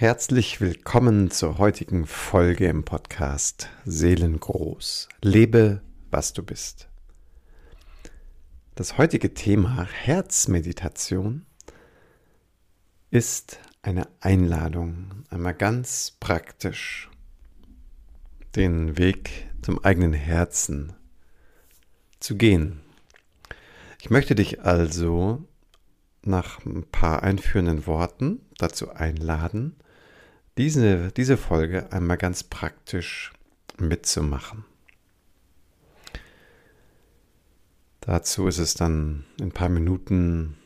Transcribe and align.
Herzlich 0.00 0.62
willkommen 0.62 1.30
zur 1.30 1.58
heutigen 1.58 2.06
Folge 2.06 2.66
im 2.68 2.86
Podcast 2.86 3.68
Seelengroß. 3.84 5.10
Lebe, 5.20 5.82
was 6.10 6.32
du 6.32 6.42
bist. 6.42 6.88
Das 8.76 8.96
heutige 8.96 9.34
Thema 9.34 9.84
Herzmeditation 9.84 11.44
ist 13.10 13.60
eine 13.82 14.08
Einladung, 14.20 15.26
einmal 15.28 15.52
ganz 15.52 16.16
praktisch 16.18 17.10
den 18.56 18.96
Weg 18.96 19.50
zum 19.60 19.84
eigenen 19.84 20.14
Herzen 20.14 20.94
zu 22.20 22.36
gehen. 22.36 22.80
Ich 24.00 24.08
möchte 24.08 24.34
dich 24.34 24.62
also 24.62 25.44
nach 26.22 26.64
ein 26.64 26.84
paar 26.90 27.22
einführenden 27.22 27.86
Worten 27.86 28.40
dazu 28.56 28.92
einladen, 28.92 29.76
diese, 30.60 31.10
diese 31.12 31.38
Folge 31.38 31.90
einmal 31.90 32.18
ganz 32.18 32.42
praktisch 32.42 33.32
mitzumachen. 33.78 34.66
Dazu 38.02 38.46
ist 38.46 38.58
es 38.58 38.74
dann 38.74 39.24
in 39.38 39.46
ein 39.46 39.52
paar 39.52 39.70
Minuten 39.70 40.58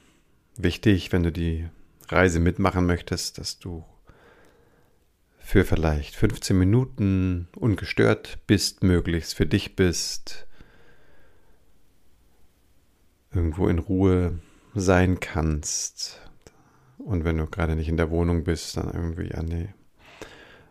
wichtig, 0.56 1.12
wenn 1.12 1.22
du 1.22 1.30
die 1.30 1.68
Reise 2.08 2.40
mitmachen 2.40 2.86
möchtest, 2.86 3.38
dass 3.38 3.60
du 3.60 3.84
für 5.38 5.64
vielleicht 5.64 6.16
15 6.16 6.58
Minuten 6.58 7.46
ungestört 7.54 8.40
bist, 8.48 8.82
möglichst 8.82 9.36
für 9.36 9.46
dich 9.46 9.76
bist, 9.76 10.48
irgendwo 13.32 13.68
in 13.68 13.78
Ruhe 13.78 14.40
sein 14.74 15.20
kannst. 15.20 16.20
Und 16.98 17.24
wenn 17.24 17.38
du 17.38 17.46
gerade 17.46 17.76
nicht 17.76 17.88
in 17.88 17.96
der 17.96 18.10
Wohnung 18.10 18.42
bist, 18.42 18.76
dann 18.76 18.92
irgendwie 18.92 19.32
an 19.32 19.46
die, 19.46 19.68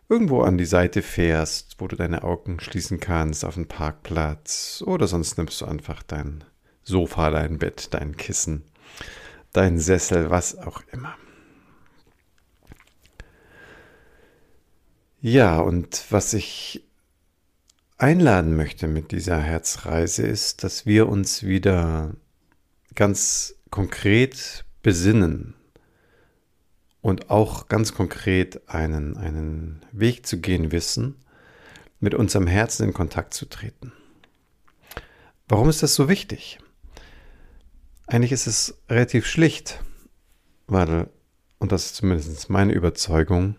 irgendwo 0.09 0.41
an 0.41 0.57
die 0.57 0.65
Seite 0.65 1.01
fährst, 1.01 1.75
wo 1.79 1.87
du 1.87 1.95
deine 1.95 2.23
Augen 2.23 2.59
schließen 2.59 2.99
kannst, 2.99 3.45
auf 3.45 3.55
einen 3.55 3.67
Parkplatz. 3.67 4.83
Oder 4.85 5.07
sonst 5.07 5.37
nimmst 5.37 5.61
du 5.61 5.65
einfach 5.65 6.03
dein 6.03 6.43
Sofa, 6.83 7.31
dein 7.31 7.57
Bett, 7.57 7.93
dein 7.93 8.17
Kissen, 8.17 8.63
dein 9.53 9.79
Sessel, 9.79 10.29
was 10.29 10.57
auch 10.57 10.81
immer. 10.91 11.15
Ja, 15.21 15.59
und 15.59 16.03
was 16.09 16.33
ich 16.33 16.83
einladen 17.97 18.57
möchte 18.57 18.87
mit 18.87 19.13
dieser 19.13 19.39
Herzreise 19.39 20.27
ist, 20.27 20.65
dass 20.65 20.85
wir 20.85 21.07
uns 21.07 21.43
wieder 21.43 22.13
ganz 22.95 23.55
konkret 23.69 24.65
besinnen 24.81 25.55
und 27.03 27.29
auch 27.29 27.67
ganz 27.67 27.93
konkret 27.93 28.67
einen, 28.69 29.17
einen 29.17 29.85
Weg 29.91 30.25
zu 30.25 30.39
gehen 30.39 30.71
wissen, 30.71 31.15
mit 31.99 32.15
unserem 32.15 32.47
Herzen 32.47 32.87
in 32.87 32.93
Kontakt 32.93 33.33
zu 33.33 33.45
treten. 33.45 33.91
Warum 35.49 35.67
ist 35.69 35.83
das 35.83 35.95
so 35.95 36.07
wichtig? 36.07 36.59
Eigentlich 38.07 38.31
ist 38.31 38.47
es 38.47 38.77
relativ 38.89 39.27
schlicht, 39.27 39.81
weil, 40.67 41.09
und 41.59 41.73
das 41.73 41.87
ist 41.87 41.95
zumindest 41.95 42.49
meine 42.49 42.71
Überzeugung, 42.71 43.57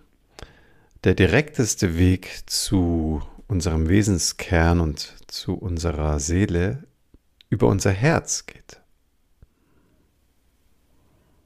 der 1.04 1.14
direkteste 1.14 1.98
Weg 1.98 2.44
zu 2.46 3.22
unserem 3.46 3.90
Wesenskern 3.90 4.80
und 4.80 5.16
zu 5.26 5.54
unserer 5.54 6.18
Seele 6.18 6.84
über 7.50 7.68
unser 7.68 7.92
Herz 7.92 8.46
geht. 8.46 8.80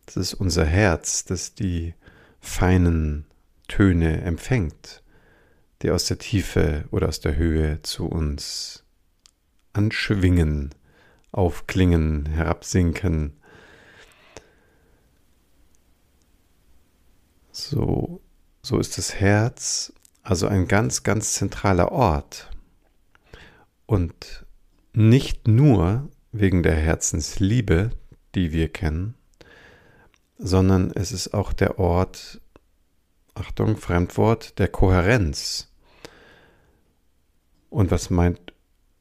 Das 0.08 0.16
ist 0.16 0.34
unser 0.34 0.64
Herz, 0.64 1.26
das 1.26 1.54
die 1.54 1.94
feinen 2.40 3.26
Töne 3.68 4.22
empfängt, 4.22 5.02
die 5.82 5.90
aus 5.90 6.06
der 6.06 6.16
Tiefe 6.16 6.84
oder 6.90 7.08
aus 7.08 7.20
der 7.20 7.36
Höhe 7.36 7.82
zu 7.82 8.06
uns 8.06 8.84
anschwingen, 9.74 10.74
aufklingen, 11.30 12.24
herabsinken. 12.24 13.34
So, 17.52 18.22
so 18.62 18.78
ist 18.78 18.96
das 18.96 19.14
Herz 19.14 19.92
also 20.22 20.46
ein 20.46 20.68
ganz, 20.68 21.02
ganz 21.04 21.32
zentraler 21.32 21.92
Ort. 21.92 22.50
Und 23.86 24.46
nicht 24.92 25.48
nur 25.48 26.10
wegen 26.32 26.62
der 26.62 26.76
Herzensliebe, 26.76 27.90
die 28.34 28.52
wir 28.52 28.68
kennen, 28.68 29.14
sondern 30.38 30.92
es 30.92 31.12
ist 31.12 31.34
auch 31.34 31.52
der 31.52 31.78
Ort, 31.78 32.40
Achtung, 33.34 33.76
Fremdwort, 33.76 34.58
der 34.58 34.68
Kohärenz. 34.68 35.68
Und 37.70 37.90
was 37.90 38.10
meint 38.10 38.52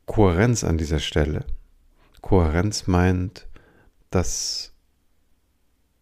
Kohärenz 0.05 0.63
an 0.63 0.77
dieser 0.77 0.99
Stelle? 0.99 1.45
Kohärenz 2.21 2.87
meint, 2.87 3.47
dass 4.09 4.73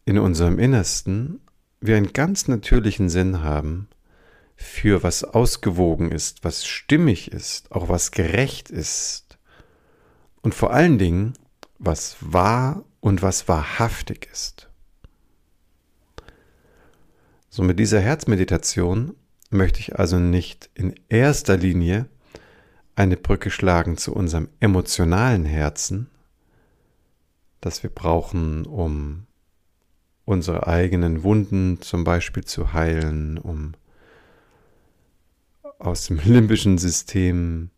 in 0.06 0.18
unserem 0.18 0.60
Innersten 0.60 1.42
wir 1.82 1.98
einen 1.98 2.14
ganz 2.14 2.48
natürlichen 2.48 3.10
Sinn 3.10 3.44
haben 3.44 3.90
für 4.56 5.04
was 5.04 5.24
ausgewogen 5.24 6.12
ist, 6.12 6.44
was 6.44 6.66
stimmig 6.66 7.32
ist, 7.32 7.72
auch 7.72 7.90
was 7.90 8.12
gerecht 8.12 8.70
ist 8.70 9.38
und 10.42 10.56
vor 10.56 10.72
allen 10.72 10.98
Dingen, 10.98 11.34
was 11.78 12.18
wahr 12.22 12.86
und 13.02 13.22
was 13.22 13.48
wahrhaftig 13.48 14.30
ist. 14.32 14.70
So 17.56 17.64
mit 17.64 17.80
dieser 17.80 18.02
Herzmeditation 18.02 19.16
möchte 19.50 19.80
ich 19.80 19.98
also 19.98 20.20
nicht 20.20 20.70
in 20.74 20.94
erster 21.08 21.56
Linie 21.56 22.10
eine 22.98 23.16
Brücke 23.16 23.50
schlagen 23.50 23.96
zu 23.96 24.14
unserem 24.14 24.50
emotionalen 24.60 25.46
Herzen, 25.46 26.10
das 27.62 27.82
wir 27.82 27.90
brauchen, 27.90 28.66
um 28.66 29.26
unsere 30.26 30.68
eigenen 30.68 31.24
Wunden 31.24 31.80
zum 31.80 32.04
Beispiel 32.04 32.44
zu 32.44 32.74
heilen, 32.74 33.38
um 33.38 33.72
aus 35.80 36.08
dem 36.08 36.20
limbischen 36.26 36.78
System 36.78 37.70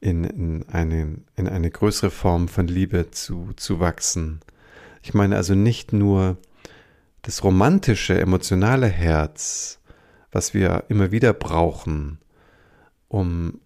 in, 0.00 0.24
in, 0.24 0.68
eine, 0.70 1.18
in 1.36 1.46
eine 1.46 1.70
größere 1.70 2.10
Form 2.10 2.48
von 2.48 2.66
Liebe 2.66 3.12
zu, 3.12 3.50
zu 3.54 3.78
wachsen. 3.78 4.40
Ich 5.04 5.14
meine 5.14 5.36
also 5.36 5.54
nicht 5.54 5.92
nur 5.92 6.36
das 7.28 7.44
romantische, 7.44 8.18
emotionale 8.18 8.86
Herz, 8.86 9.80
was 10.32 10.54
wir 10.54 10.84
immer 10.88 11.10
wieder 11.10 11.34
brauchen, 11.34 12.20
um 13.08 13.60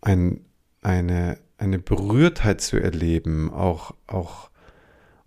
ein, 0.00 0.44
eine, 0.80 1.38
eine 1.58 1.80
Berührtheit 1.80 2.60
zu 2.60 2.76
erleben, 2.76 3.52
auch, 3.52 3.96
auch 4.06 4.50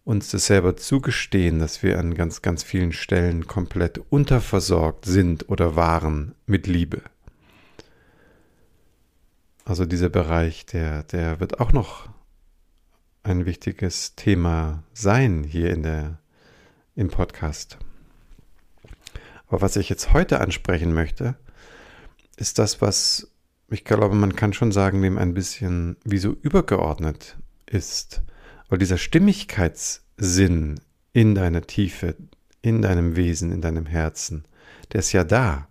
uns 0.06 0.31
das 0.31 0.45
selber 0.45 0.78
zugestehen, 0.78 1.59
dass 1.59 1.84
wir 1.84 2.00
an 2.00 2.16
ganz, 2.16 2.41
ganz 2.41 2.63
vielen 2.63 2.94
Stellen 2.94 3.45
komplett 3.45 4.00
unterversorgt 4.09 5.03
sind 5.03 5.50
oder 5.50 5.75
waren 5.75 6.35
mit 6.45 6.67
Liebe. 6.67 7.01
Also 9.66 9.85
dieser 9.85 10.07
Bereich, 10.07 10.66
der, 10.67 11.03
der 11.03 11.41
wird 11.41 11.59
auch 11.59 11.73
noch 11.73 12.07
ein 13.23 13.45
wichtiges 13.45 14.16
Thema 14.16 14.84
sein 14.94 15.44
hier 15.44 15.72
in 15.72 15.84
der, 15.84 16.19
im 16.95 17.09
Podcast. 17.09 17.78
Aber 19.47 19.61
was 19.61 19.78
ich 19.78 19.89
jetzt 19.89 20.13
heute 20.13 20.41
ansprechen 20.41 20.94
möchte, 20.94 21.35
ist 22.35 22.59
das, 22.59 22.81
was 22.81 23.29
ich 23.69 23.85
glaube, 23.85 24.13
man 24.13 24.35
kann 24.35 24.53
schon 24.53 24.72
sagen, 24.72 25.01
dem 25.01 25.17
ein 25.17 25.34
bisschen 25.34 25.97
wie 26.03 26.17
so 26.17 26.31
übergeordnet 26.31 27.38
ist. 27.66 28.22
Weil 28.69 28.78
dieser 28.78 28.97
Stimmigkeitssinn 28.97 30.79
in 31.13 31.34
deiner 31.34 31.61
Tiefe, 31.61 32.16
in 32.61 32.81
deinem 32.81 33.16
Wesen, 33.16 33.52
in 33.52 33.61
deinem 33.61 33.85
Herzen, 33.85 34.46
der 34.91 34.99
ist 34.99 35.11
ja 35.11 35.23
da. 35.23 35.67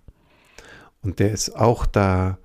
Und 1.02 1.18
der 1.18 1.32
ist 1.32 1.54
auch 1.54 1.86
da, 1.86 2.38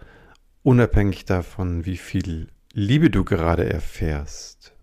unabhängig 0.63 1.25
davon, 1.25 1.86
wie 1.86 1.98
viel 1.98 2.50
Liebe 2.74 3.09
du 3.09 3.24
gerade 3.24 3.68
erfährst 3.68 4.76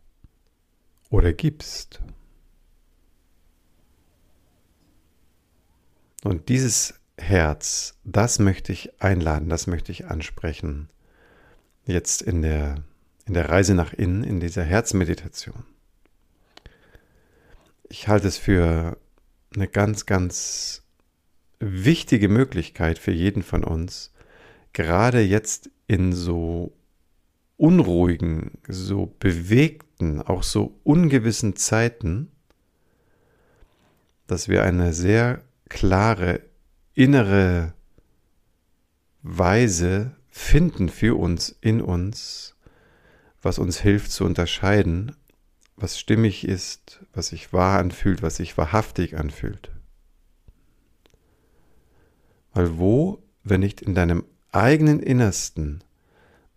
oder 1.15 1.33
gibst. 1.33 2.03
Und 6.25 6.49
dieses 6.49 6.95
Herz, 7.17 7.97
das 8.03 8.41
möchte 8.41 8.73
ich 8.73 9.01
einladen, 9.01 9.49
das 9.49 9.69
möchte 9.69 9.93
ich 9.93 10.07
ansprechen. 10.07 10.89
Jetzt 11.87 12.21
in 12.21 12.43
der, 12.43 12.83
in 13.27 13.35
der 13.35 13.49
Reise 13.49 13.75
nach 13.75 13.93
innen, 13.93 14.25
in 14.25 14.41
dieser 14.41 14.65
Herzmeditation. 14.65 15.65
Ich 17.85 18.09
halte 18.09 18.27
es 18.27 18.37
für 18.37 18.99
eine 19.55 19.69
ganz, 19.69 20.07
ganz 20.07 20.83
wichtige 21.61 22.29
Möglichkeit 22.29 22.99
für 22.99 23.13
jeden 23.13 23.45
von 23.45 23.63
uns, 23.63 24.13
gerade 24.73 25.21
jetzt 25.21 25.71
in 25.87 26.13
so 26.13 26.77
unruhigen, 27.57 28.59
so 28.67 29.15
bewegten, 29.21 29.84
auch 30.27 30.43
so 30.43 30.79
ungewissen 30.85 31.57
Zeiten, 31.57 32.31
dass 34.27 34.49
wir 34.49 34.63
eine 34.63 34.93
sehr 34.93 35.43
klare 35.69 36.41
innere 36.95 37.75
Weise 39.23 40.17
finden 40.29 40.89
für 40.89 41.19
uns, 41.19 41.57
in 41.61 41.81
uns, 41.81 42.57
was 43.43 43.59
uns 43.59 43.81
hilft 43.81 44.11
zu 44.11 44.25
unterscheiden, 44.25 45.17
was 45.77 45.99
stimmig 45.99 46.47
ist, 46.47 47.05
was 47.13 47.29
sich 47.29 47.53
wahr 47.53 47.79
anfühlt, 47.79 48.23
was 48.23 48.37
sich 48.37 48.57
wahrhaftig 48.57 49.17
anfühlt. 49.17 49.71
Weil 52.53 52.79
wo, 52.79 53.23
wenn 53.43 53.61
nicht 53.61 53.83
in 53.83 53.95
deinem 53.95 54.25
eigenen 54.53 55.01
Innersten, 55.01 55.83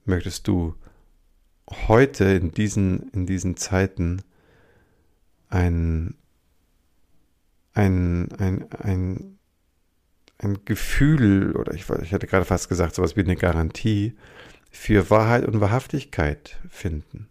möchtest 0.05 0.47
du 0.47 0.75
heute 1.87 2.25
in 2.25 2.51
diesen, 2.51 3.09
in 3.09 3.25
diesen 3.25 3.57
Zeiten 3.57 4.21
ein, 5.49 6.15
ein, 7.73 8.31
ein, 8.37 8.71
ein, 8.71 9.37
ein 10.37 10.65
Gefühl 10.65 11.55
oder 11.55 11.73
ich, 11.73 11.89
ich 12.01 12.13
hatte 12.13 12.27
gerade 12.27 12.45
fast 12.45 12.69
gesagt, 12.69 12.95
sowas 12.95 13.15
wie 13.15 13.21
eine 13.21 13.35
Garantie 13.35 14.15
für 14.69 15.09
Wahrheit 15.09 15.45
und 15.45 15.59
Wahrhaftigkeit 15.59 16.57
finden. 16.69 17.27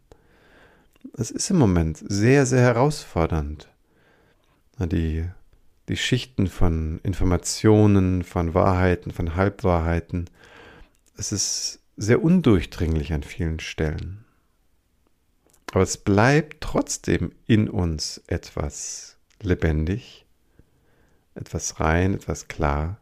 Es 1.16 1.30
ist 1.30 1.50
im 1.50 1.58
Moment 1.58 2.02
sehr, 2.06 2.46
sehr 2.46 2.62
herausfordernd. 2.62 3.68
Die, 4.78 5.24
die 5.88 5.96
Schichten 5.96 6.48
von 6.48 7.00
Informationen, 7.02 8.24
von 8.24 8.52
Wahrheiten, 8.52 9.10
von 9.12 9.36
Halbwahrheiten. 9.36 10.28
Es 11.16 11.32
ist 11.32 11.80
sehr 11.96 12.22
undurchdringlich 12.22 13.14
an 13.14 13.22
vielen 13.22 13.60
Stellen. 13.60 14.25
Aber 15.76 15.82
es 15.82 15.98
bleibt 15.98 16.62
trotzdem 16.62 17.32
in 17.46 17.68
uns 17.68 18.22
etwas 18.28 19.18
lebendig, 19.42 20.24
etwas 21.34 21.80
rein, 21.80 22.14
etwas 22.14 22.48
klar, 22.48 22.98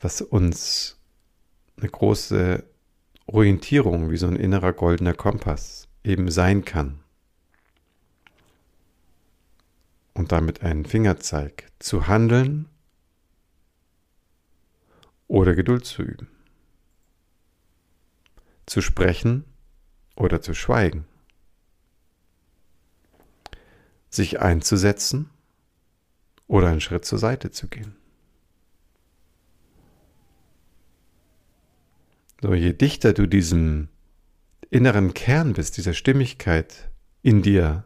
was 0.00 0.20
uns 0.20 0.98
eine 1.76 1.88
große 1.88 2.64
Orientierung 3.26 4.10
wie 4.10 4.16
so 4.16 4.26
ein 4.26 4.34
innerer 4.34 4.72
goldener 4.72 5.14
Kompass 5.14 5.86
eben 6.02 6.28
sein 6.28 6.64
kann. 6.64 6.98
Und 10.12 10.32
damit 10.32 10.64
einen 10.64 10.86
Fingerzeig 10.86 11.70
zu 11.78 12.08
handeln 12.08 12.68
oder 15.28 15.54
Geduld 15.54 15.84
zu 15.84 16.02
üben. 16.02 16.26
Zu 18.66 18.80
sprechen 18.80 19.44
oder 20.20 20.42
zu 20.42 20.54
schweigen. 20.54 21.06
Sich 24.10 24.40
einzusetzen 24.40 25.30
oder 26.46 26.68
einen 26.68 26.80
Schritt 26.80 27.04
zur 27.04 27.18
Seite 27.18 27.50
zu 27.50 27.68
gehen. 27.68 27.96
So, 32.42 32.54
je 32.54 32.72
dichter 32.72 33.12
du 33.12 33.26
diesem 33.26 33.88
inneren 34.70 35.14
Kern 35.14 35.52
bist, 35.52 35.76
dieser 35.76 35.94
Stimmigkeit 35.94 36.90
in 37.22 37.42
dir, 37.42 37.84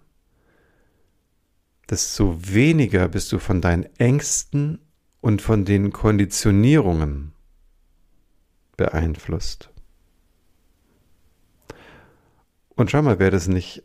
desto 1.88 2.38
weniger 2.40 3.08
bist 3.08 3.32
du 3.32 3.38
von 3.38 3.60
deinen 3.60 3.84
Ängsten 3.98 4.80
und 5.20 5.42
von 5.42 5.64
den 5.64 5.92
Konditionierungen 5.92 7.32
beeinflusst. 8.76 9.74
Und 12.76 12.91
schau 12.91 13.03
mal, 13.03 13.19
wäre 13.19 13.31
das 13.31 13.49
nicht 13.49 13.82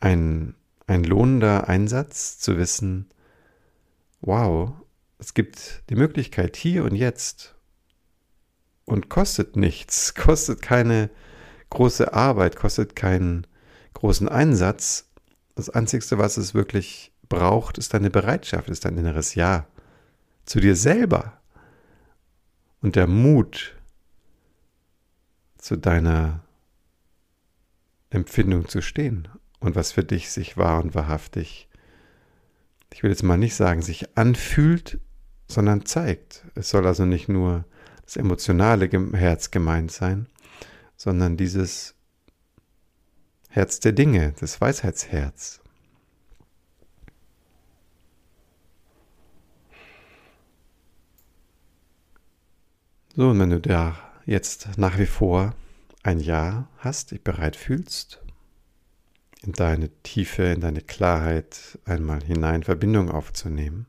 ein, 0.00 0.54
ein 0.86 1.04
lohnender 1.04 1.68
Einsatz 1.68 2.38
zu 2.38 2.58
wissen, 2.58 3.08
wow, 4.20 4.72
es 5.18 5.34
gibt 5.34 5.82
die 5.90 5.96
Möglichkeit 5.96 6.56
hier 6.56 6.84
und 6.84 6.94
jetzt 6.94 7.54
und 8.84 9.08
kostet 9.08 9.56
nichts, 9.56 10.14
kostet 10.14 10.62
keine 10.62 11.10
große 11.70 12.12
Arbeit, 12.12 12.56
kostet 12.56 12.96
keinen 12.96 13.46
großen 13.94 14.28
Einsatz. 14.28 15.06
Das 15.54 15.68
Einzige, 15.68 16.18
was 16.18 16.36
es 16.36 16.54
wirklich 16.54 17.12
braucht, 17.28 17.78
ist 17.78 17.94
deine 17.94 18.10
Bereitschaft, 18.10 18.68
ist 18.68 18.84
dein 18.84 18.96
inneres 18.96 19.34
Ja 19.34 19.66
zu 20.46 20.60
dir 20.60 20.76
selber 20.76 21.40
und 22.80 22.96
der 22.96 23.06
Mut 23.06 23.76
zu 25.58 25.76
deiner 25.76 26.42
Empfindung 28.10 28.68
zu 28.68 28.80
stehen 28.80 29.28
und 29.60 29.74
was 29.74 29.92
für 29.92 30.04
dich 30.04 30.30
sich 30.30 30.56
wahr 30.56 30.82
und 30.82 30.94
wahrhaftig, 30.94 31.68
ich 32.92 33.02
will 33.02 33.10
jetzt 33.10 33.22
mal 33.22 33.36
nicht 33.36 33.54
sagen, 33.54 33.82
sich 33.82 34.16
anfühlt, 34.16 35.00
sondern 35.46 35.84
zeigt. 35.84 36.44
Es 36.54 36.70
soll 36.70 36.86
also 36.86 37.04
nicht 37.04 37.28
nur 37.28 37.64
das 38.04 38.16
emotionale 38.16 38.88
Herz 39.12 39.50
gemeint 39.50 39.92
sein, 39.92 40.26
sondern 40.96 41.36
dieses 41.36 41.94
Herz 43.50 43.80
der 43.80 43.92
Dinge, 43.92 44.34
das 44.40 44.60
Weisheitsherz. 44.60 45.60
So, 53.14 53.30
und 53.30 53.40
wenn 53.40 53.50
du 53.50 53.60
da 53.60 53.98
jetzt 54.26 54.78
nach 54.78 54.98
wie 54.98 55.06
vor 55.06 55.54
ein 56.02 56.20
Ja 56.20 56.68
hast, 56.78 57.10
dich 57.10 57.22
bereit 57.22 57.56
fühlst, 57.56 58.20
in 59.42 59.52
deine 59.52 59.90
Tiefe, 60.02 60.44
in 60.44 60.60
deine 60.60 60.82
Klarheit 60.82 61.78
einmal 61.84 62.22
hinein 62.22 62.62
Verbindung 62.62 63.10
aufzunehmen, 63.10 63.86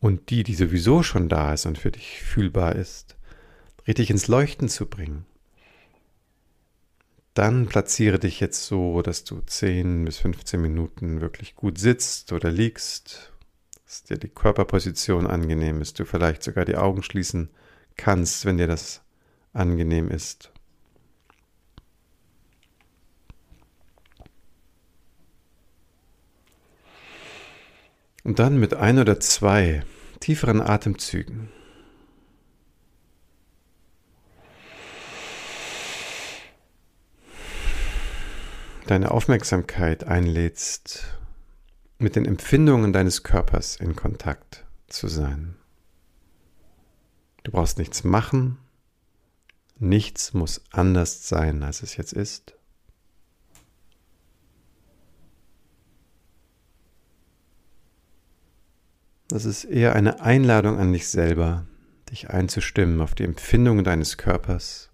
und 0.00 0.30
die, 0.30 0.42
die 0.42 0.54
sowieso 0.54 1.02
schon 1.02 1.28
da 1.28 1.52
ist 1.52 1.66
und 1.66 1.78
für 1.78 1.90
dich 1.90 2.22
fühlbar 2.22 2.76
ist, 2.76 3.16
richtig 3.86 4.10
ins 4.10 4.28
Leuchten 4.28 4.68
zu 4.68 4.86
bringen. 4.86 5.26
Dann 7.34 7.66
platziere 7.66 8.18
dich 8.18 8.40
jetzt 8.40 8.64
so, 8.66 9.02
dass 9.02 9.24
du 9.24 9.40
10 9.40 10.04
bis 10.04 10.18
15 10.18 10.60
Minuten 10.60 11.20
wirklich 11.20 11.54
gut 11.54 11.78
sitzt 11.78 12.32
oder 12.32 12.50
liegst, 12.50 13.32
dass 13.84 14.04
dir 14.04 14.16
die 14.16 14.28
Körperposition 14.28 15.26
angenehm 15.26 15.82
ist, 15.82 15.98
du 15.98 16.04
vielleicht 16.04 16.42
sogar 16.42 16.64
die 16.64 16.76
Augen 16.76 17.02
schließen 17.02 17.50
kannst, 17.96 18.44
wenn 18.44 18.58
dir 18.58 18.66
das 18.66 19.02
angenehm 19.56 20.08
ist. 20.08 20.52
Und 28.24 28.38
dann 28.38 28.58
mit 28.58 28.74
ein 28.74 28.98
oder 28.98 29.20
zwei 29.20 29.84
tieferen 30.20 30.60
Atemzügen 30.60 31.48
deine 38.86 39.10
Aufmerksamkeit 39.10 40.04
einlädst, 40.04 41.18
mit 41.98 42.16
den 42.16 42.24
Empfindungen 42.24 42.92
deines 42.92 43.22
Körpers 43.22 43.76
in 43.76 43.96
Kontakt 43.96 44.64
zu 44.88 45.08
sein. 45.08 45.56
Du 47.42 47.52
brauchst 47.52 47.78
nichts 47.78 48.04
machen, 48.04 48.58
nichts 49.78 50.34
muss 50.34 50.62
anders 50.70 51.28
sein, 51.28 51.62
als 51.62 51.82
es 51.82 51.96
jetzt 51.96 52.12
ist. 52.12 52.54
Das 59.28 59.44
ist 59.44 59.64
eher 59.64 59.94
eine 59.94 60.20
Einladung 60.20 60.78
an 60.78 60.92
dich 60.92 61.08
selber, 61.08 61.66
dich 62.10 62.30
einzustimmen 62.30 63.00
auf 63.00 63.14
die 63.14 63.24
Empfindungen 63.24 63.84
deines 63.84 64.18
Körpers 64.18 64.90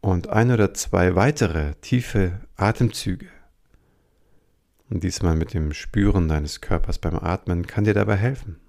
und 0.00 0.28
ein 0.28 0.50
oder 0.50 0.74
zwei 0.74 1.14
weitere 1.14 1.74
tiefe 1.76 2.40
Atemzüge. 2.56 3.28
Und 4.88 5.04
diesmal 5.04 5.36
mit 5.36 5.54
dem 5.54 5.72
Spüren 5.72 6.28
deines 6.28 6.60
Körpers 6.60 6.98
beim 6.98 7.16
Atmen 7.16 7.66
kann 7.66 7.84
dir 7.84 7.94
dabei 7.94 8.16
helfen. 8.16 8.60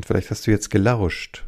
Und 0.00 0.06
vielleicht 0.06 0.30
hast 0.30 0.46
du 0.46 0.50
jetzt 0.50 0.70
gelauscht 0.70 1.44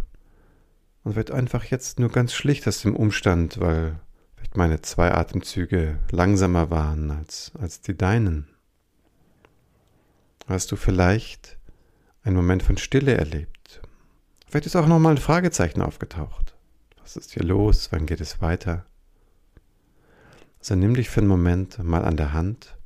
und 1.05 1.17
wird 1.17 1.31
einfach 1.31 1.65
jetzt 1.65 1.99
nur 1.99 2.11
ganz 2.11 2.35
schlicht 2.35 2.69
aus 2.69 2.83
dem 2.83 2.95
Umstand, 2.95 3.59
weil 3.61 3.99
vielleicht 4.35 4.59
meine 4.59 4.83
zwei 4.83 5.11
Atemzüge 5.11 5.99
langsamer 6.11 6.69
waren 6.69 7.11
als, 7.11 7.53
als 7.59 7.81
die 7.81 7.97
deinen. 7.97 8.47
Hast 10.49 10.71
du 10.71 10.77
vielleicht 10.77 11.57
einen 12.25 12.37
Moment 12.37 12.63
von 12.63 12.77
Stille 12.77 13.15
erlebt? 13.15 13.81
Vielleicht 14.47 14.67
ist 14.67 14.77
auch 14.77 14.87
nochmal 14.87 15.15
ein 15.15 15.23
Fragezeichen 15.23 15.81
aufgetaucht. 15.81 16.55
Was 17.01 17.17
ist 17.17 17.33
hier 17.33 17.45
los? 17.45 17.89
Wann 17.91 18.05
geht 18.05 18.21
es 18.21 18.43
weiter? 18.43 18.85
Also 20.59 20.75
nimm 20.75 20.93
dich 20.93 21.09
für 21.09 21.21
einen 21.21 21.29
Moment 21.29 21.83
mal 21.83 22.05
an 22.05 22.19
der 22.19 22.35
Hand 22.35 22.77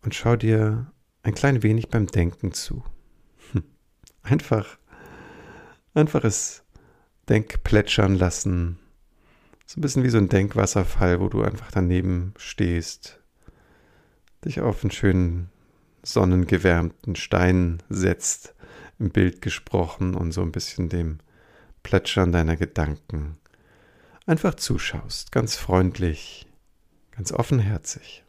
und 0.00 0.14
schau 0.14 0.36
dir 0.36 0.90
ein 1.22 1.34
klein 1.34 1.62
wenig 1.62 1.90
beim 1.90 2.06
Denken 2.06 2.54
zu. 2.54 2.82
Einfach, 4.24 4.78
einfach 5.94 6.24
es 6.24 6.64
Denkplätschern 7.28 8.16
lassen. 8.16 8.78
So 9.66 9.78
ein 9.78 9.82
bisschen 9.82 10.02
wie 10.02 10.10
so 10.10 10.18
ein 10.18 10.28
Denkwasserfall, 10.28 11.20
wo 11.20 11.28
du 11.28 11.42
einfach 11.42 11.70
daneben 11.70 12.34
stehst, 12.36 13.20
dich 14.44 14.60
auf 14.60 14.82
einen 14.82 14.90
schönen 14.90 15.50
sonnengewärmten 16.02 17.16
Stein 17.16 17.82
setzt, 17.88 18.54
im 18.98 19.10
Bild 19.10 19.40
gesprochen 19.40 20.14
und 20.14 20.32
so 20.32 20.42
ein 20.42 20.52
bisschen 20.52 20.88
dem 20.88 21.18
Plätschern 21.82 22.32
deiner 22.32 22.56
Gedanken 22.56 23.38
einfach 24.26 24.54
zuschaust, 24.54 25.32
ganz 25.32 25.56
freundlich, 25.56 26.46
ganz 27.12 27.32
offenherzig. 27.32 28.23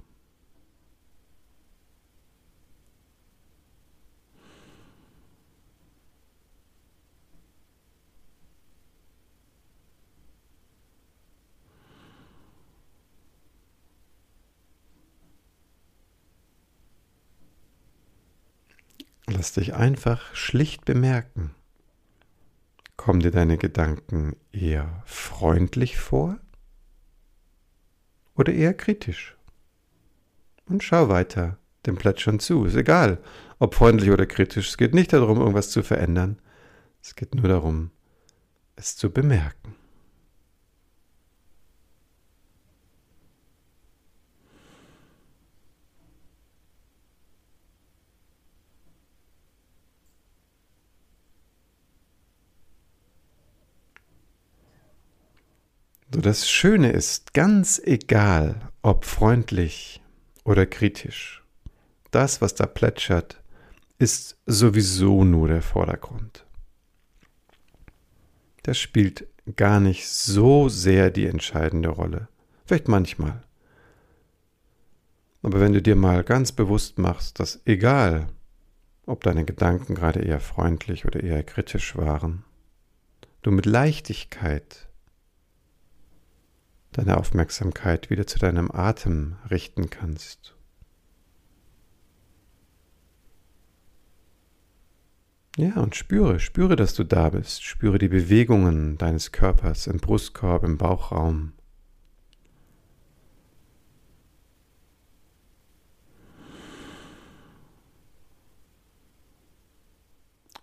Lass 19.45 19.53
dich 19.53 19.75
einfach 19.75 20.33
schlicht 20.33 20.85
bemerken. 20.85 21.53
Kommen 22.97 23.19
dir 23.19 23.29
deine 23.29 23.59
Gedanken 23.59 24.35
eher 24.51 25.03
freundlich 25.05 25.99
vor 25.99 26.39
oder 28.33 28.51
eher 28.51 28.73
kritisch? 28.73 29.37
Und 30.65 30.83
schau 30.83 31.09
weiter 31.09 31.59
dem 31.85 31.95
Plätschern 31.95 32.39
zu. 32.39 32.65
Ist 32.65 32.75
egal, 32.75 33.19
ob 33.59 33.75
freundlich 33.75 34.09
oder 34.09 34.25
kritisch. 34.25 34.69
Es 34.69 34.77
geht 34.77 34.95
nicht 34.95 35.13
darum, 35.13 35.37
irgendwas 35.37 35.69
zu 35.69 35.83
verändern. 35.83 36.39
Es 37.03 37.15
geht 37.15 37.35
nur 37.35 37.47
darum, 37.47 37.91
es 38.75 38.95
zu 38.97 39.11
bemerken. 39.11 39.75
So 56.15 56.21
das 56.21 56.49
Schöne 56.49 56.93
ist, 56.93 57.33
ganz 57.33 57.77
egal, 57.83 58.71
ob 58.81 59.03
freundlich 59.03 60.01
oder 60.45 60.65
kritisch, 60.65 61.43
das, 62.09 62.39
was 62.39 62.55
da 62.55 62.67
plätschert, 62.67 63.43
ist 63.99 64.37
sowieso 64.45 65.25
nur 65.25 65.49
der 65.49 65.61
Vordergrund. 65.61 66.45
Das 68.63 68.79
spielt 68.79 69.27
gar 69.57 69.81
nicht 69.81 70.07
so 70.07 70.69
sehr 70.69 71.11
die 71.11 71.25
entscheidende 71.25 71.89
Rolle. 71.89 72.29
Vielleicht 72.63 72.87
manchmal. 72.87 73.43
Aber 75.43 75.59
wenn 75.59 75.73
du 75.73 75.81
dir 75.81 75.97
mal 75.97 76.23
ganz 76.23 76.53
bewusst 76.53 76.97
machst, 76.97 77.41
dass 77.41 77.59
egal, 77.65 78.27
ob 79.05 79.21
deine 79.21 79.43
Gedanken 79.43 79.95
gerade 79.95 80.21
eher 80.21 80.39
freundlich 80.39 81.03
oder 81.03 81.21
eher 81.21 81.43
kritisch 81.43 81.97
waren, 81.97 82.45
du 83.41 83.51
mit 83.51 83.65
Leichtigkeit 83.65 84.87
deine 86.95 87.17
Aufmerksamkeit 87.17 88.09
wieder 88.09 88.25
zu 88.25 88.39
deinem 88.39 88.71
Atem 88.71 89.35
richten 89.51 89.89
kannst. 89.89 90.55
Ja, 95.57 95.75
und 95.75 95.95
spüre, 95.95 96.39
spüre, 96.39 96.77
dass 96.77 96.93
du 96.93 97.03
da 97.03 97.29
bist. 97.29 97.63
Spüre 97.63 97.97
die 97.97 98.07
Bewegungen 98.07 98.97
deines 98.97 99.33
Körpers 99.33 99.87
im 99.87 99.97
Brustkorb, 99.99 100.63
im 100.63 100.77
Bauchraum. 100.77 101.51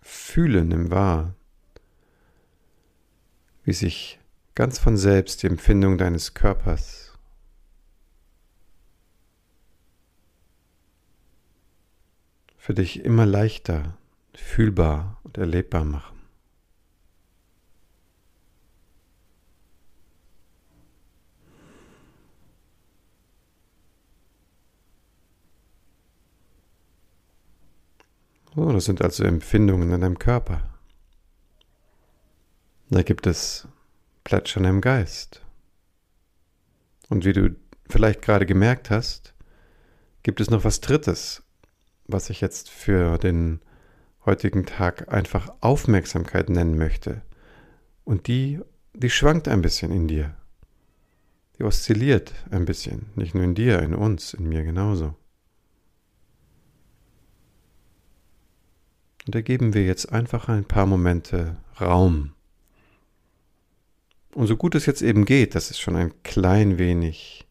Fühle, 0.01 0.65
nimm 0.65 0.89
wahr, 0.89 1.35
wie 3.63 3.73
sich 3.73 4.19
ganz 4.55 4.79
von 4.79 4.97
selbst 4.97 5.43
die 5.43 5.47
Empfindung 5.47 5.97
deines 5.97 6.33
Körpers. 6.33 7.17
Für 12.57 12.73
dich 12.73 13.03
immer 13.03 13.25
leichter, 13.25 13.97
fühlbar 14.33 15.19
und 15.23 15.37
erlebbar 15.37 15.83
machen. 15.83 16.13
Oh, 28.55 28.71
das 28.71 28.85
sind 28.85 29.01
also 29.01 29.23
Empfindungen 29.23 29.91
in 29.91 30.01
deinem 30.01 30.19
Körper. 30.19 30.61
Da 32.91 33.01
gibt 33.01 33.25
es 33.25 33.67
Plätschern 34.23 34.65
im 34.65 34.81
Geist. 34.81 35.41
Und 37.09 37.25
wie 37.25 37.33
du 37.33 37.55
vielleicht 37.89 38.21
gerade 38.21 38.45
gemerkt 38.45 38.89
hast, 38.89 39.33
gibt 40.23 40.39
es 40.39 40.49
noch 40.49 40.63
was 40.63 40.81
Drittes, 40.81 41.43
was 42.07 42.29
ich 42.29 42.41
jetzt 42.41 42.69
für 42.69 43.17
den 43.17 43.59
heutigen 44.25 44.65
Tag 44.65 45.11
einfach 45.11 45.53
Aufmerksamkeit 45.59 46.49
nennen 46.49 46.77
möchte. 46.77 47.21
Und 48.05 48.27
die, 48.27 48.59
die 48.93 49.09
schwankt 49.09 49.47
ein 49.47 49.61
bisschen 49.61 49.91
in 49.91 50.07
dir. 50.07 50.35
Die 51.57 51.63
oszilliert 51.63 52.33
ein 52.49 52.65
bisschen, 52.65 53.07
nicht 53.15 53.35
nur 53.35 53.43
in 53.43 53.55
dir, 53.55 53.79
in 53.79 53.93
uns, 53.93 54.33
in 54.33 54.47
mir 54.47 54.63
genauso. 54.63 55.15
Und 59.25 59.35
da 59.35 59.41
geben 59.41 59.73
wir 59.73 59.85
jetzt 59.85 60.11
einfach 60.11 60.49
ein 60.49 60.65
paar 60.65 60.85
Momente 60.85 61.57
Raum 61.79 62.33
und 64.35 64.47
so 64.47 64.57
gut 64.57 64.75
es 64.75 64.85
jetzt 64.85 65.01
eben 65.01 65.25
geht, 65.25 65.55
das 65.55 65.69
ist 65.71 65.79
schon 65.79 65.95
ein 65.95 66.11
klein 66.23 66.77
wenig 66.77 67.47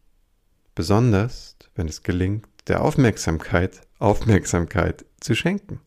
besonders, 0.75 1.55
wenn 1.75 1.87
es 1.87 2.03
gelingt, 2.03 2.47
der 2.67 2.81
Aufmerksamkeit 2.81 3.81
Aufmerksamkeit 3.99 5.05
zu 5.21 5.35
schenken. 5.35 5.79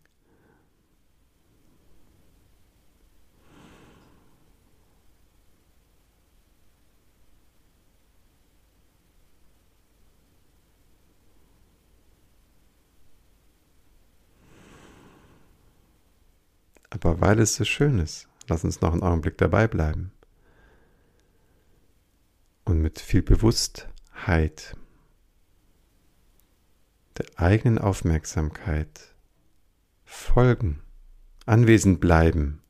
Aber 16.88 17.20
weil 17.20 17.38
es 17.40 17.56
so 17.56 17.64
schön 17.64 17.98
ist, 17.98 18.26
lass 18.48 18.64
uns 18.64 18.80
noch 18.80 18.92
einen 18.92 19.02
Augenblick 19.02 19.36
dabei 19.36 19.68
bleiben 19.68 20.12
und 22.66 22.82
mit 22.82 23.00
viel 23.00 23.22
Bewusstheit 23.22 24.76
der 27.16 27.26
eigenen 27.36 27.78
Aufmerksamkeit 27.78 29.14
folgen, 30.04 30.82
anwesend 31.46 32.00
bleiben, 32.00 32.60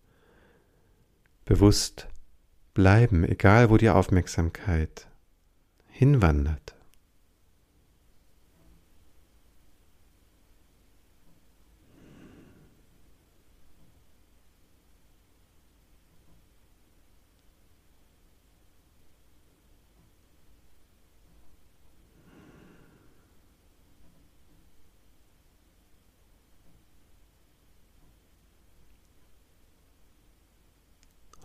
bewusst 1.45 2.07
bleiben, 2.75 3.25
egal 3.25 3.71
wo 3.71 3.79
die 3.79 3.91
Aufmerksamkeit 3.91 5.09
hinwandert. 5.89 6.76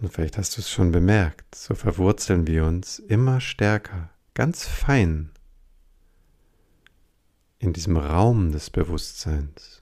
Und 0.01 0.12
vielleicht 0.12 0.39
hast 0.39 0.58
du 0.58 0.62
es 0.62 0.70
schon 0.70 0.91
bemerkt, 0.91 1.53
so 1.53 1.75
verwurzeln 1.75 2.48
wir 2.48 2.65
uns 2.65 2.98
immer 2.98 3.39
stärker, 3.39 4.10
ganz 4.34 4.65
fein 4.65 5.29
in 7.60 7.72
diesem 7.72 7.98
Raum 7.98 8.51
des 8.51 8.72
Bewusstseins. 8.72 9.81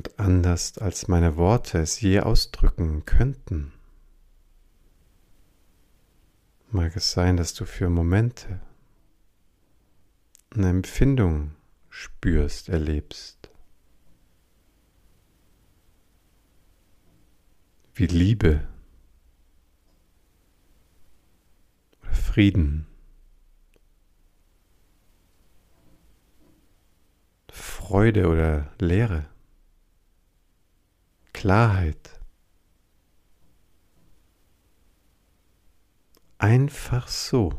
und 0.00 0.18
anders 0.50 0.78
als 0.78 1.06
meine 1.06 1.36
Worte 1.36 1.78
es 1.78 2.00
je 2.00 2.20
ausdrücken 2.20 3.04
könnten. 3.04 3.72
Mag 6.72 6.96
es 6.96 7.12
sein, 7.12 7.36
dass 7.36 7.54
du 7.54 7.64
für 7.64 7.88
Momente 7.88 8.60
eine 10.50 10.70
Empfindung 10.70 11.54
spürst, 11.88 12.68
erlebst. 12.68 13.48
Wie 17.94 18.06
Liebe 18.06 18.66
oder 22.02 22.12
Frieden, 22.12 22.88
Freude 27.52 28.26
oder 28.26 28.72
Leere. 28.80 29.29
Klarheit. 31.40 32.20
Einfach 36.36 37.08
so. 37.08 37.58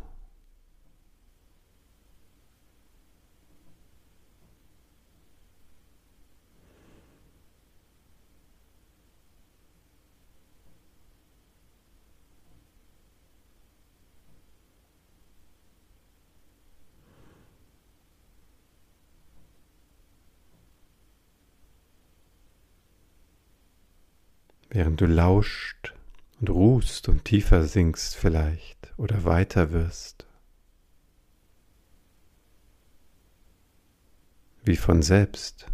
Während 24.71 25.01
du 25.01 25.05
lauscht 25.05 25.93
und 26.39 26.49
ruhst 26.49 27.09
und 27.09 27.25
tiefer 27.25 27.65
sinkst 27.65 28.15
vielleicht 28.15 28.93
oder 28.97 29.25
weiter 29.25 29.71
wirst. 29.71 30.25
Wie 34.63 34.77
von 34.77 35.01
selbst. 35.01 35.67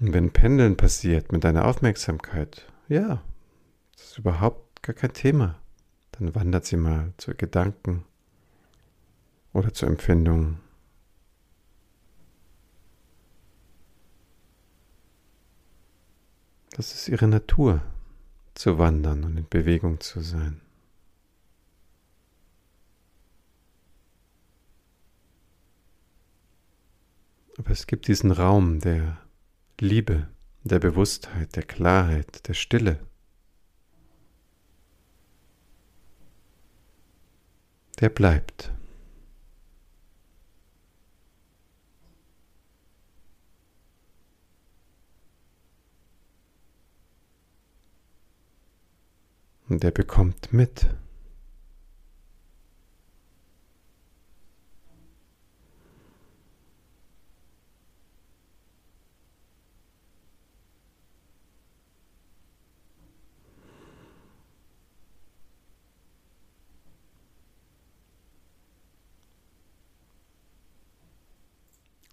Und 0.00 0.12
wenn 0.12 0.32
Pendeln 0.32 0.76
passiert 0.76 1.32
mit 1.32 1.44
deiner 1.44 1.66
Aufmerksamkeit, 1.66 2.66
ja, 2.88 3.22
das 3.92 4.04
ist 4.06 4.18
überhaupt 4.18 4.82
gar 4.82 4.94
kein 4.94 5.12
Thema. 5.12 5.60
Dann 6.12 6.34
wandert 6.34 6.64
sie 6.64 6.76
mal 6.76 7.12
zu 7.16 7.34
Gedanken 7.34 8.04
oder 9.52 9.72
zu 9.72 9.86
Empfindungen. 9.86 10.60
Das 16.70 16.94
ist 16.94 17.08
ihre 17.08 17.26
Natur, 17.26 17.82
zu 18.54 18.78
wandern 18.78 19.24
und 19.24 19.36
in 19.36 19.48
Bewegung 19.48 20.00
zu 20.00 20.20
sein. 20.20 20.60
Aber 27.58 27.70
es 27.70 27.88
gibt 27.88 28.06
diesen 28.06 28.30
Raum 28.30 28.78
der 28.78 29.18
Liebe, 29.80 30.28
der 30.68 30.78
Bewusstheit, 30.78 31.56
der 31.56 31.62
Klarheit, 31.62 32.46
der 32.46 32.54
Stille. 32.54 32.98
Der 38.00 38.08
bleibt. 38.10 38.72
Und 49.68 49.82
der 49.82 49.90
bekommt 49.90 50.52
mit. 50.52 50.86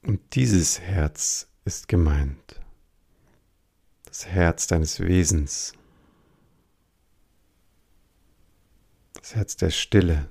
Und 0.05 0.35
dieses 0.35 0.79
Herz 0.79 1.47
ist 1.63 1.87
gemeint. 1.87 2.61
Das 4.05 4.27
Herz 4.27 4.67
deines 4.67 4.99
Wesens. 4.99 5.73
Das 9.15 9.33
Herz 9.35 9.57
der 9.57 9.71
Stille. 9.71 10.29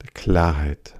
Der 0.00 0.10
Klarheit. 0.12 0.94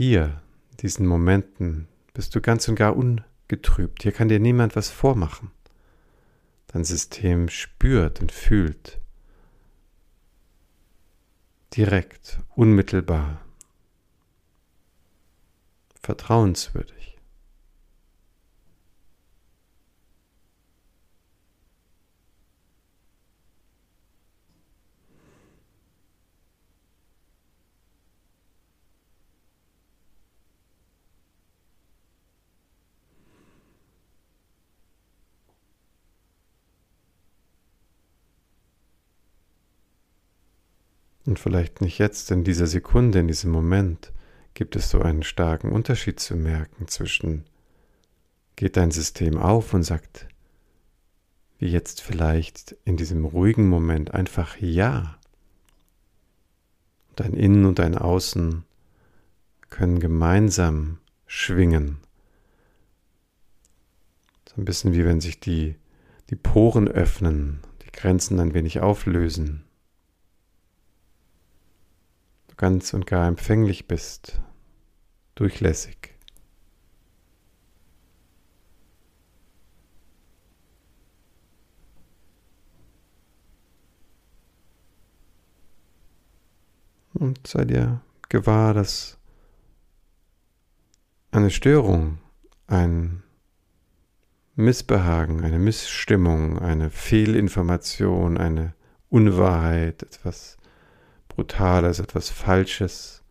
Hier, 0.00 0.40
diesen 0.78 1.08
Momenten, 1.08 1.88
bist 2.14 2.32
du 2.36 2.40
ganz 2.40 2.68
und 2.68 2.76
gar 2.76 2.96
ungetrübt. 2.96 4.04
Hier 4.04 4.12
kann 4.12 4.28
dir 4.28 4.38
niemand 4.38 4.76
was 4.76 4.90
vormachen. 4.90 5.50
Dein 6.68 6.84
System 6.84 7.48
spürt 7.48 8.20
und 8.20 8.30
fühlt 8.30 9.00
direkt, 11.76 12.38
unmittelbar, 12.54 13.44
vertrauenswürdig. 16.00 16.97
Und 41.28 41.38
vielleicht 41.38 41.82
nicht 41.82 41.98
jetzt, 41.98 42.30
in 42.30 42.42
dieser 42.42 42.66
Sekunde, 42.66 43.18
in 43.18 43.28
diesem 43.28 43.50
Moment, 43.50 44.14
gibt 44.54 44.76
es 44.76 44.88
so 44.88 45.02
einen 45.02 45.22
starken 45.22 45.70
Unterschied 45.70 46.18
zu 46.20 46.34
merken 46.34 46.88
zwischen, 46.88 47.44
geht 48.56 48.78
dein 48.78 48.90
System 48.90 49.36
auf 49.36 49.74
und 49.74 49.82
sagt, 49.82 50.26
wie 51.58 51.68
jetzt 51.68 52.00
vielleicht 52.00 52.76
in 52.86 52.96
diesem 52.96 53.26
ruhigen 53.26 53.68
Moment 53.68 54.14
einfach 54.14 54.56
Ja. 54.58 55.18
Dein 57.14 57.34
Innen 57.34 57.66
und 57.66 57.78
dein 57.78 57.98
Außen 57.98 58.64
können 59.68 60.00
gemeinsam 60.00 60.96
schwingen. 61.26 61.98
So 64.48 64.62
ein 64.62 64.64
bisschen 64.64 64.94
wie 64.94 65.04
wenn 65.04 65.20
sich 65.20 65.40
die, 65.40 65.76
die 66.30 66.36
Poren 66.36 66.88
öffnen, 66.88 67.60
die 67.82 67.92
Grenzen 67.92 68.40
ein 68.40 68.54
wenig 68.54 68.80
auflösen 68.80 69.67
ganz 72.58 72.92
und 72.92 73.06
gar 73.06 73.26
empfänglich 73.26 73.86
bist, 73.86 74.42
durchlässig. 75.36 76.14
Und 87.14 87.46
sei 87.46 87.64
dir 87.64 88.00
gewahr, 88.28 88.74
dass 88.74 89.18
eine 91.30 91.50
Störung, 91.50 92.18
ein 92.66 93.22
Missbehagen, 94.54 95.42
eine 95.44 95.58
Missstimmung, 95.58 96.58
eine 96.58 96.90
Fehlinformation, 96.90 98.36
eine 98.36 98.74
Unwahrheit, 99.08 100.02
etwas 100.02 100.58
Brutales, 101.38 102.00
etwas 102.00 102.30
Falsches. 102.30 103.22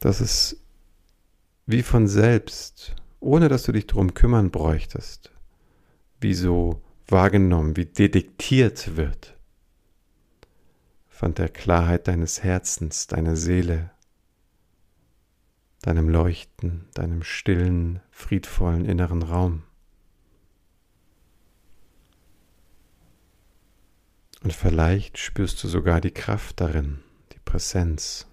dass 0.00 0.20
es 0.20 0.56
wie 1.66 1.82
von 1.82 2.08
selbst, 2.08 2.94
ohne 3.20 3.48
dass 3.48 3.64
du 3.64 3.72
dich 3.72 3.86
darum 3.86 4.14
kümmern 4.14 4.50
bräuchtest, 4.50 5.30
wie 6.20 6.32
so 6.32 6.82
wahrgenommen, 7.06 7.76
wie 7.76 7.84
detektiert 7.84 8.96
wird 8.96 9.38
von 11.08 11.34
der 11.34 11.50
Klarheit 11.50 12.08
deines 12.08 12.42
Herzens, 12.42 13.06
deiner 13.06 13.36
Seele, 13.36 13.90
deinem 15.82 16.08
Leuchten, 16.08 16.88
deinem 16.94 17.22
stillen, 17.22 18.00
friedvollen 18.10 18.84
inneren 18.86 19.22
Raum. 19.22 19.64
Und 24.42 24.54
vielleicht 24.54 25.18
spürst 25.18 25.62
du 25.62 25.68
sogar 25.68 26.00
die 26.00 26.12
Kraft 26.12 26.60
darin, 26.60 27.00
die 27.32 27.38
Präsenz. 27.44 28.26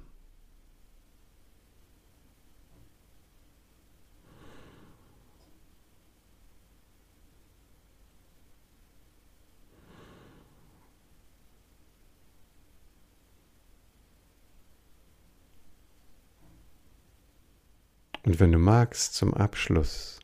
Und 18.24 18.42
wenn 18.42 18.52
du 18.52 18.58
magst 18.58 19.14
zum 19.14 19.34
Abschluss, 19.34 20.20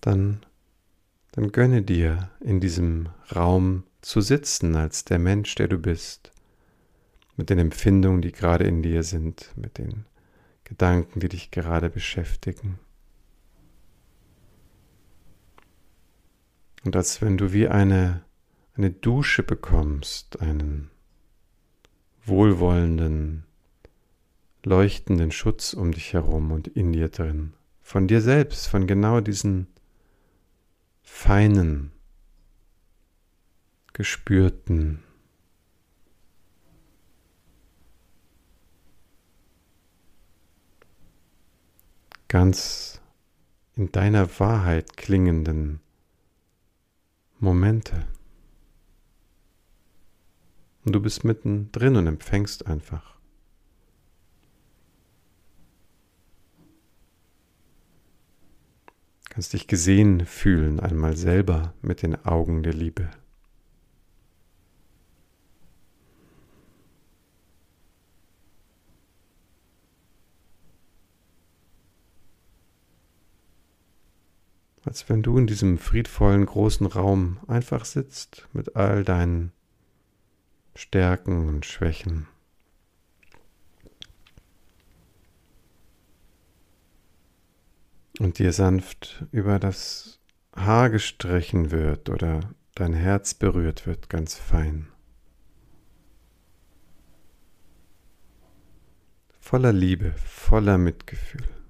dann, 0.00 0.44
dann 1.32 1.52
gönne 1.52 1.82
dir 1.82 2.30
in 2.40 2.58
diesem 2.58 3.10
Raum 3.34 3.84
zu 4.02 4.20
sitzen 4.20 4.76
als 4.76 5.04
der 5.04 5.18
Mensch, 5.18 5.54
der 5.54 5.68
du 5.68 5.78
bist, 5.78 6.32
mit 7.36 7.48
den 7.48 7.58
Empfindungen, 7.58 8.20
die 8.20 8.32
gerade 8.32 8.64
in 8.64 8.82
dir 8.82 9.02
sind, 9.02 9.50
mit 9.56 9.78
den 9.78 10.04
Gedanken, 10.64 11.20
die 11.20 11.28
dich 11.28 11.50
gerade 11.50 11.88
beschäftigen. 11.88 12.78
Und 16.84 16.96
als 16.96 17.22
wenn 17.22 17.38
du 17.38 17.52
wie 17.52 17.68
eine, 17.68 18.24
eine 18.74 18.90
Dusche 18.90 19.42
bekommst, 19.42 20.40
einen 20.40 20.90
wohlwollenden, 22.24 23.44
leuchtenden 24.64 25.30
Schutz 25.30 25.74
um 25.74 25.92
dich 25.92 26.12
herum 26.12 26.52
und 26.52 26.68
in 26.68 26.92
dir 26.92 27.08
drin. 27.08 27.54
Von 27.80 28.06
dir 28.06 28.20
selbst, 28.20 28.68
von 28.68 28.86
genau 28.86 29.20
diesen 29.20 29.66
feinen, 31.02 31.92
gespürten, 33.92 35.02
ganz 42.28 43.00
in 43.74 43.92
deiner 43.92 44.38
Wahrheit 44.40 44.96
klingenden 44.96 45.80
Momente. 47.38 48.06
Und 50.84 50.94
du 50.94 51.00
bist 51.00 51.24
mittendrin 51.24 51.96
und 51.96 52.06
empfängst 52.06 52.66
einfach. 52.66 53.18
Kannst 59.28 59.54
dich 59.54 59.66
gesehen 59.66 60.26
fühlen, 60.26 60.80
einmal 60.80 61.16
selber 61.16 61.74
mit 61.80 62.02
den 62.02 62.22
Augen 62.24 62.62
der 62.62 62.74
Liebe. 62.74 63.10
Als 74.84 75.08
wenn 75.08 75.22
du 75.22 75.38
in 75.38 75.46
diesem 75.46 75.78
friedvollen 75.78 76.44
großen 76.44 76.86
Raum 76.86 77.38
einfach 77.46 77.84
sitzt 77.84 78.48
mit 78.52 78.76
all 78.76 79.04
deinen 79.04 79.52
Stärken 80.74 81.48
und 81.48 81.66
Schwächen. 81.66 82.26
und 88.22 88.38
dir 88.38 88.52
sanft 88.52 89.24
über 89.32 89.58
das 89.58 90.20
Haar 90.54 90.90
gestrichen 90.90 91.70
wird 91.70 92.08
oder 92.08 92.40
dein 92.74 92.94
Herz 92.94 93.34
berührt 93.34 93.86
wird, 93.86 94.08
ganz 94.08 94.34
fein. 94.36 94.88
Voller 99.40 99.72
Liebe, 99.72 100.12
voller 100.12 100.78
Mitgefühl. 100.78 101.61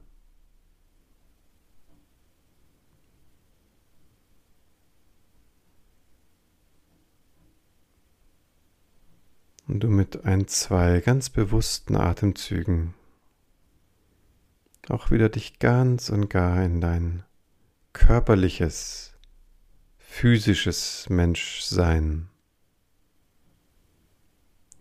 Und 9.73 9.81
du 9.81 9.89
mit 9.89 10.27
ein, 10.27 10.49
zwei 10.49 11.01
ganz 11.01 11.31
bewussten 11.31 11.97
Atemzügen 11.97 12.93
auch 14.91 15.11
wieder 15.11 15.31
dich 15.31 15.61
ganz 15.61 16.11
und 16.11 16.29
gar 16.29 16.63
in 16.63 16.83
dein 16.83 17.25
körperliches, 17.95 19.15
physisches 19.97 21.09
Menschsein 21.09 22.29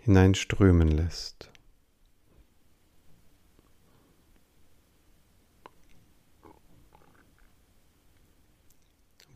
hineinströmen 0.02 0.90
lässt. 0.90 1.50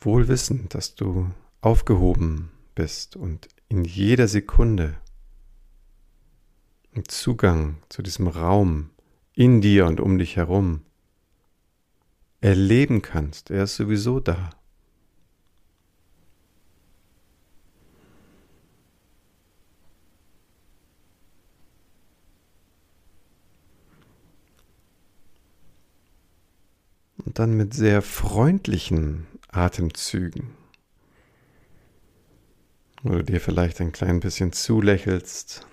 Wohl 0.01 0.27
wissend, 0.27 0.73
dass 0.73 0.95
du 0.95 1.31
aufgehoben 1.61 2.51
bist 2.75 3.15
und 3.15 3.47
in 3.69 3.85
jeder 3.85 4.27
Sekunde 4.27 4.97
Zugang 7.03 7.77
zu 7.89 8.01
diesem 8.01 8.27
Raum 8.27 8.89
in 9.33 9.59
dir 9.59 9.85
und 9.85 9.99
um 9.99 10.17
dich 10.17 10.37
herum 10.37 10.81
erleben 12.39 13.01
kannst. 13.01 13.51
Er 13.51 13.63
ist 13.63 13.75
sowieso 13.75 14.19
da. 14.19 14.51
Und 27.17 27.39
dann 27.39 27.57
mit 27.57 27.73
sehr 27.73 28.01
freundlichen 28.01 29.27
Atemzügen, 29.49 30.51
wo 33.03 33.09
du 33.09 33.23
dir 33.23 33.41
vielleicht 33.41 33.81
ein 33.81 33.91
klein 33.91 34.19
bisschen 34.19 34.53
zulächelst 34.53 35.65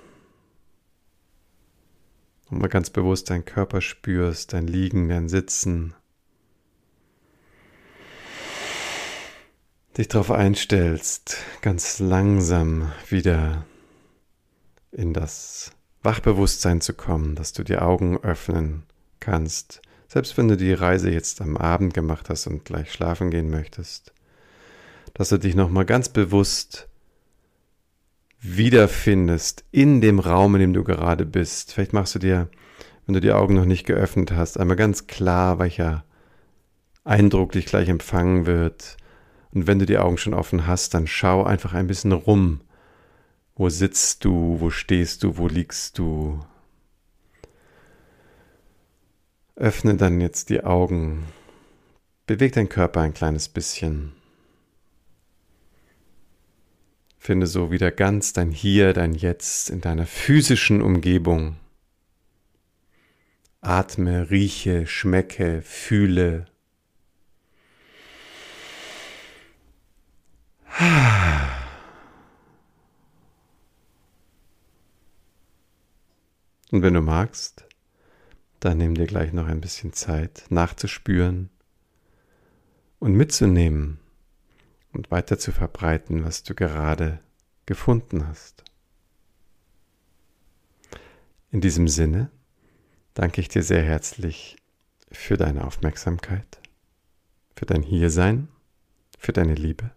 und 2.52 2.60
mal 2.60 2.68
ganz 2.68 2.90
bewusst 2.90 3.30
deinen 3.30 3.46
Körper 3.46 3.80
spürst, 3.80 4.52
dein 4.52 4.66
Liegen, 4.66 5.08
dein 5.08 5.28
Sitzen. 5.28 5.94
Dich 9.96 10.08
darauf 10.08 10.30
einstellst, 10.30 11.38
ganz 11.62 11.98
langsam 11.98 12.92
wieder 13.08 13.64
in 14.90 15.14
das 15.14 15.72
Wachbewusstsein 16.02 16.82
zu 16.82 16.92
kommen, 16.92 17.36
dass 17.36 17.54
du 17.54 17.62
die 17.62 17.78
Augen 17.78 18.18
öffnen 18.18 18.82
kannst, 19.18 19.80
selbst 20.08 20.36
wenn 20.36 20.48
du 20.48 20.56
die 20.56 20.72
Reise 20.74 21.10
jetzt 21.10 21.40
am 21.40 21.56
Abend 21.56 21.94
gemacht 21.94 22.28
hast 22.28 22.46
und 22.46 22.66
gleich 22.66 22.92
schlafen 22.92 23.30
gehen 23.30 23.48
möchtest, 23.48 24.12
dass 25.14 25.30
du 25.30 25.38
dich 25.38 25.54
nochmal 25.54 25.86
ganz 25.86 26.10
bewusst 26.10 26.88
wiederfindest 28.42 29.64
in 29.70 30.00
dem 30.00 30.18
Raum, 30.18 30.56
in 30.56 30.60
dem 30.60 30.72
du 30.72 30.84
gerade 30.84 31.24
bist. 31.24 31.72
Vielleicht 31.72 31.92
machst 31.92 32.14
du 32.14 32.18
dir, 32.18 32.48
wenn 33.06 33.14
du 33.14 33.20
die 33.20 33.32
Augen 33.32 33.54
noch 33.54 33.64
nicht 33.64 33.86
geöffnet 33.86 34.32
hast, 34.32 34.58
einmal 34.58 34.76
ganz 34.76 35.06
klar, 35.06 35.58
welcher 35.58 36.04
Eindruck 37.04 37.52
dich 37.52 37.66
gleich 37.66 37.88
empfangen 37.88 38.46
wird. 38.46 38.96
Und 39.52 39.66
wenn 39.66 39.78
du 39.78 39.86
die 39.86 39.98
Augen 39.98 40.18
schon 40.18 40.34
offen 40.34 40.66
hast, 40.66 40.94
dann 40.94 41.06
schau 41.06 41.44
einfach 41.44 41.72
ein 41.72 41.86
bisschen 41.86 42.12
rum. 42.12 42.60
Wo 43.54 43.68
sitzt 43.68 44.24
du? 44.24 44.56
Wo 44.60 44.70
stehst 44.70 45.22
du? 45.22 45.36
Wo 45.36 45.46
liegst 45.46 45.98
du? 45.98 46.40
Öffne 49.54 49.94
dann 49.96 50.20
jetzt 50.20 50.48
die 50.48 50.64
Augen. 50.64 51.24
Beweg 52.26 52.54
deinen 52.54 52.68
Körper 52.68 53.02
ein 53.02 53.14
kleines 53.14 53.48
bisschen. 53.48 54.12
Finde 57.24 57.46
so 57.46 57.70
wieder 57.70 57.92
ganz 57.92 58.32
dein 58.32 58.50
Hier, 58.50 58.92
dein 58.92 59.14
Jetzt 59.14 59.70
in 59.70 59.80
deiner 59.80 60.06
physischen 60.06 60.82
Umgebung. 60.82 61.54
Atme, 63.60 64.28
rieche, 64.28 64.88
schmecke, 64.88 65.62
fühle. 65.62 66.46
Und 76.72 76.82
wenn 76.82 76.94
du 76.94 77.02
magst, 77.02 77.64
dann 78.58 78.78
nimm 78.78 78.96
dir 78.96 79.06
gleich 79.06 79.32
noch 79.32 79.46
ein 79.46 79.60
bisschen 79.60 79.92
Zeit 79.92 80.46
nachzuspüren 80.48 81.50
und 82.98 83.12
mitzunehmen 83.12 84.01
und 84.92 85.10
weiter 85.10 85.38
zu 85.38 85.52
verbreiten, 85.52 86.24
was 86.24 86.42
du 86.42 86.54
gerade 86.54 87.20
gefunden 87.66 88.26
hast. 88.26 88.64
In 91.50 91.60
diesem 91.60 91.88
Sinne 91.88 92.30
danke 93.14 93.40
ich 93.40 93.48
dir 93.48 93.62
sehr 93.62 93.82
herzlich 93.82 94.56
für 95.10 95.36
deine 95.36 95.64
Aufmerksamkeit, 95.64 96.60
für 97.54 97.66
dein 97.66 97.82
Hiersein, 97.82 98.48
für 99.18 99.32
deine 99.32 99.54
Liebe. 99.54 99.90